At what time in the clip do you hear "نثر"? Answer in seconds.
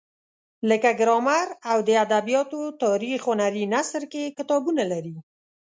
3.73-4.03